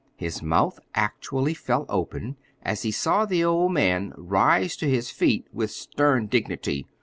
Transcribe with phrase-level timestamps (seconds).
[0.15, 5.45] His mouth actually fell open as he saw the old man rise to his feet
[5.53, 6.87] with stern dignity.